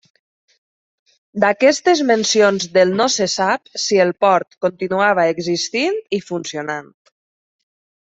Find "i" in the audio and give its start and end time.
6.21-6.25